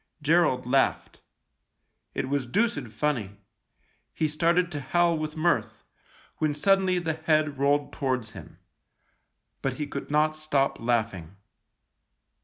[0.23, 1.21] Gerald laughed.
[2.15, 3.37] It was deuced funny;
[4.15, 5.83] he started to howl with mirth,
[6.37, 8.57] when suddenly the head rolled towards him.
[9.61, 11.35] But he could not stop laughing.